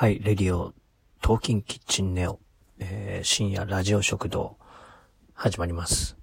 [0.00, 0.74] はい、レディオ、
[1.22, 2.38] トーキンキッチンネオ、
[2.78, 4.56] えー、深夜ラジオ食堂、
[5.34, 6.16] 始まります。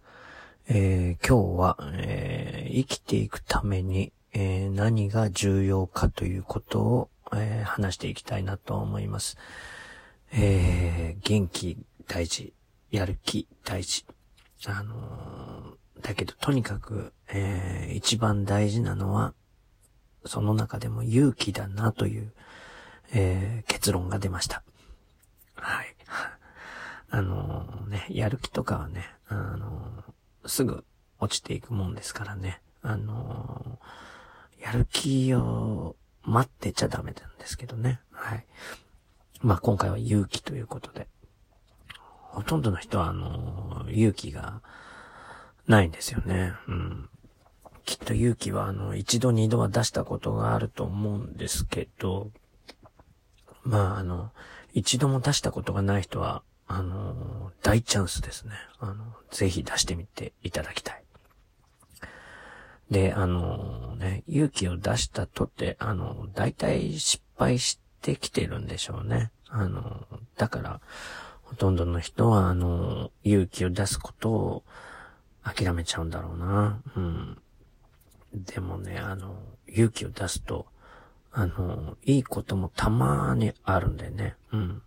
[0.69, 9.35] えー、今日は、えー、生きていくために、え何が重要かということを、え話していきたいなと思います。
[10.31, 12.53] え元気大事、
[12.91, 14.05] やる気大事。
[14.67, 19.33] あのだけどとにかく、え一番大事なのは、
[20.23, 22.31] その中でも勇気だなという、
[23.13, 24.63] えー、結論が出ました。
[25.55, 25.95] はい。
[27.09, 30.85] あのー、ね、やる気とかはね、あのー、すぐ
[31.19, 32.61] 落ちていくもんですからね。
[32.81, 33.79] あの
[34.59, 37.99] やる気を待ってちゃダメなんですけどね。
[38.11, 38.45] はい。
[39.41, 41.07] まあ、今回は勇気ということで。
[42.35, 44.61] ほとんどの人は、あの勇気が
[45.67, 46.53] ないんですよね。
[46.67, 47.09] うん。
[47.85, 52.31] きっと勇気はあの、一度二度は出したことがあると思うんですけど、
[53.65, 54.31] まああの、
[54.73, 58.53] 一度も出したことがない人は、あの、大チャンスですね。
[58.79, 61.03] あの、ぜひ出してみていただきたい。
[62.89, 69.31] で、あの、ね、勇気を出したとって、あの、大体失敗してきてるんでしょうね。
[69.49, 70.05] あの、
[70.37, 70.81] だから、
[71.43, 74.63] ほとんどの人は、あの、勇気を出すことを
[75.43, 76.81] 諦めちゃうんだろうな。
[76.95, 77.37] うん。
[78.33, 79.35] でもね、あの、
[79.67, 80.67] 勇気を出すと、
[81.37, 84.35] あの、いいこともたまーにあるんでね。
[84.53, 84.81] うん。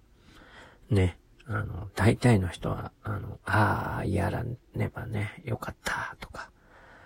[0.89, 1.19] ね。
[1.47, 6.51] あの、大体の人は、あの、ああ、やらねばね、よかった、とか、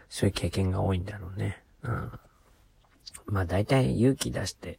[0.09, 1.61] そういう経験が多いんだろうね。
[1.83, 2.13] うん。
[3.27, 4.79] まあ大体勇気出して、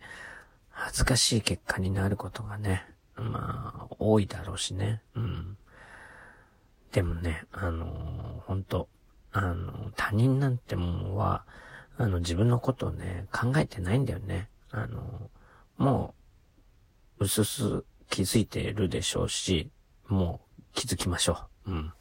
[0.69, 5.01] 恥ずかしい結果になることがね、まあ、多いだろうしね。
[5.15, 5.57] うん。
[6.93, 8.87] でもね、あの本当
[9.33, 11.43] あの、他人なんてもんは、
[11.97, 14.49] あの、自分のことをね、考えてないんだよね。
[14.73, 15.29] あの、
[15.77, 16.15] も
[17.19, 19.69] う、うすす気づいてるでしょうし、
[20.07, 21.71] もう気づきましょう。
[21.71, 21.93] うん。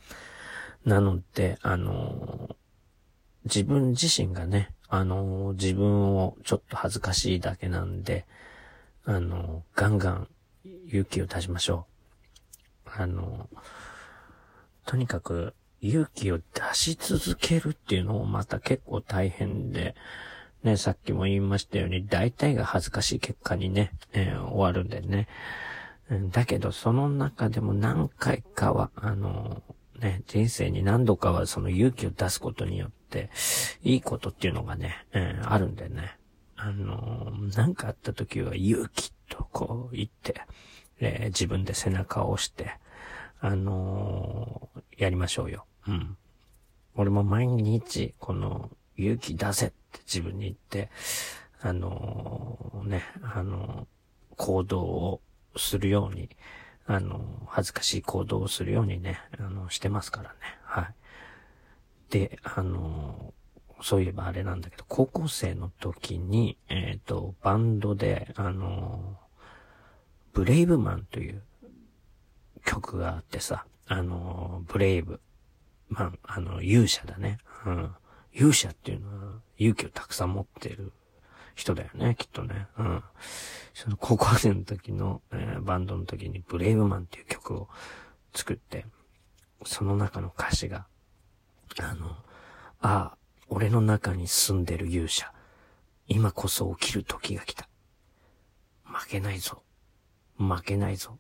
[0.87, 2.57] なので、あの、
[3.45, 8.27] 自分自身がね、あの、自分をちょっと恥ずかしいだけなんで、
[9.05, 10.29] あの、ガンガン
[10.87, 11.87] 勇気を出しましょ
[12.87, 12.91] う。
[12.97, 13.51] あの、
[14.87, 16.45] とにかく、勇気を出
[16.75, 19.95] し続けるっていうのもまた結構大変で、
[20.63, 25.29] ね、さっきも言いましたように、大体が恥ずかしい結果にね、えー、終わるんでね。
[26.31, 29.63] だけど、その中でも何回かは、あの、
[29.99, 33.31] ね、人生に何度かはその勇気を出すことによって、
[33.83, 36.17] いいことっていうのがね、えー、あるんでね。
[36.57, 40.43] あのー、なんかあった時は勇気とこう言って、
[41.01, 42.77] え自分で背中を押して、
[43.41, 45.67] あのやりましょうよ。
[45.89, 46.17] うん。
[46.95, 50.91] 俺も毎日、この、勇気出せって自分に言って、
[51.61, 55.21] あのー、ね、あのー、行動を
[55.57, 56.31] するように、
[56.87, 60.37] あのー、恥ずかしい行動をするようにね、あの、してますからね。
[60.65, 60.95] はい。
[62.11, 63.33] で、あの
[63.81, 69.19] そういえばあれなんだけど、高校生の時に、えっ、と、バンドで、あの
[70.33, 71.43] ブレイブマンという
[72.65, 75.21] 曲があってさ、あのブレイブ。
[75.89, 77.39] まあ、あの、勇者だね。
[77.67, 77.95] うん。
[78.35, 80.93] 勇者っていうのは勇気をたくさん持ってる
[81.55, 82.67] 人だよね、きっとね。
[82.79, 83.05] うん。
[83.75, 87.69] その高校生の時の、えー、バンドの時にブレイブマンっていう曲を
[88.35, 88.87] 作って、
[89.65, 90.87] その中の歌詞が、
[91.79, 92.17] あの、
[92.81, 93.17] ああ、
[93.49, 95.33] 俺の中に住んでる勇者。
[96.09, 97.69] 今こそ起きる時が来た。
[98.85, 99.63] 負けないぞ。
[100.39, 101.19] 負けないぞ。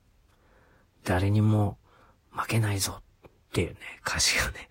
[1.04, 1.78] 誰にも
[2.30, 3.02] 負けないぞ。
[3.28, 4.70] っていうね、歌詞がね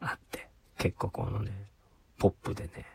[0.00, 0.18] あっ、
[0.86, 1.50] 結構このね、
[2.16, 2.86] ポップでね、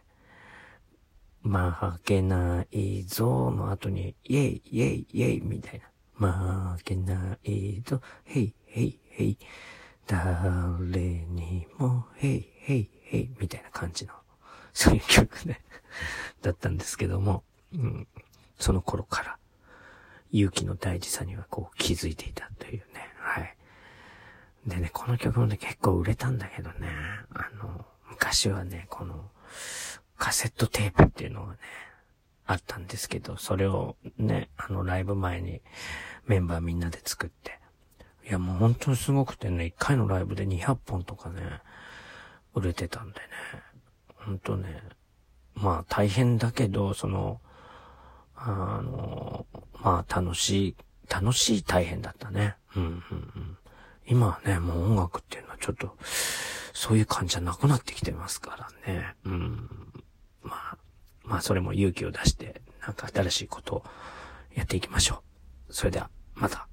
[1.44, 5.82] 負けないぞの後に、イェイ、イェイ、イェイみたい
[6.18, 6.74] な。
[6.74, 9.38] 負けないぞ、ヘイ、ヘイ、ヘイ。
[10.08, 14.14] 誰にも、ヘイ、ヘイ、ヘイ、みたいな感じの、
[14.72, 15.60] そういう曲ね
[16.42, 17.44] だったんですけども、
[17.74, 18.08] うん、
[18.58, 19.38] その頃から、
[20.32, 23.11] 勇気の大事さにはこう気づいていたというね、
[24.66, 26.88] でね、この曲もね、結構売れたんだけどね、
[27.34, 29.30] あの、昔はね、この、
[30.18, 31.60] カセットテープっていうのがね、
[32.46, 35.62] あったんですけど、それをね、あの、ライブ前に
[36.28, 37.60] メンバーみんなで作って、
[38.28, 41.42] いやもう本当にすごくてね、一回のライブで200本とかね、
[42.54, 43.26] 売れてたんでね、
[44.16, 44.84] ほんとね、
[45.56, 47.42] まあ大変だけど、その、
[48.36, 49.46] あの、
[49.82, 50.76] まあ楽しい、
[51.10, 52.56] 楽しい大変だったね。
[52.76, 53.02] うん、うん、うん。
[54.12, 55.96] 今はね、もう音楽っていうのはちょっと、
[56.74, 59.16] そういう感じじゃなくなってきてますからね。
[59.24, 59.70] うん。
[60.44, 60.78] まあ、
[61.24, 63.84] まあそれも勇気を出して、なんか新しいことを
[64.54, 65.24] やっていきましょ
[65.70, 65.74] う。
[65.74, 66.68] それでは、また。